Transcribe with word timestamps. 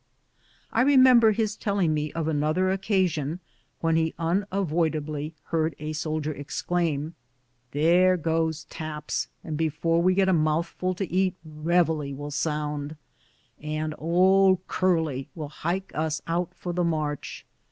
I 0.73 0.81
remember 0.81 1.31
his 1.31 1.55
telling 1.55 1.93
me 1.93 2.11
of 2.13 2.27
another 2.27 2.71
occasion, 2.71 3.39
when 3.81 3.97
he 3.97 4.15
unavoidably 4.17 5.35
heard 5.49 5.75
a 5.77 5.93
soldier 5.93 6.33
exclaim," 6.33 7.13
There 7.79 8.17
goes 8.17 8.63
taps, 8.63 9.27
and 9.43 9.55
before 9.57 10.01
we 10.01 10.15
get 10.15 10.27
a 10.27 10.33
mouthful 10.33 10.95
to 10.95 11.07
eat, 11.11 11.35
reveille 11.45 12.15
will 12.15 12.31
sound, 12.31 12.95
and' 13.61 13.93
Old 13.99 14.65
Curley' 14.65 15.29
will 15.35 15.49
hike 15.49 15.91
us 15.93 16.19
out 16.25 16.51
for 16.55 16.73
tlie 16.73 16.87
march." 16.87 17.45